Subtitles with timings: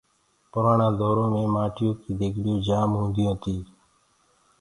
[0.51, 3.55] پُرآڻآ دورو مي مآٽيو ڪي ديگڙيونٚ جآم هونديونٚ تي۔